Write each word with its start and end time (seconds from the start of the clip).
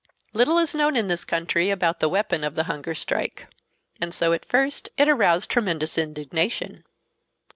Little 0.33 0.57
is 0.57 0.73
known 0.73 0.95
in 0.95 1.09
this 1.09 1.23
country 1.23 1.69
about 1.69 1.99
the 1.99 2.09
weapon 2.09 2.43
of 2.43 2.55
the 2.55 2.63
hunger 2.63 2.95
strike. 2.95 3.45
And 4.01 4.15
so 4.15 4.33
at 4.33 4.45
first 4.45 4.89
it 4.97 5.07
aroused 5.07 5.51
tremendous 5.51 5.95
indignation. 5.95 6.83